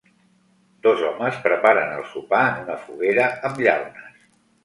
Dos 0.87 1.01
homes 1.09 1.37
preparen 1.43 1.91
el 1.97 2.01
sopar 2.13 2.41
en 2.53 2.63
una 2.67 2.77
foguera 2.87 3.27
amb 3.51 3.61
llaunes. 3.67 4.25